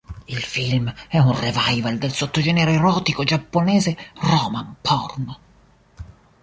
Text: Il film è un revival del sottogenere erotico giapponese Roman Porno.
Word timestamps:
Il 0.27 0.39
film 0.41 0.91
è 1.09 1.19
un 1.19 1.39
revival 1.39 1.99
del 1.99 2.11
sottogenere 2.11 2.71
erotico 2.73 3.23
giapponese 3.23 3.95
Roman 4.21 4.75
Porno. 4.81 5.39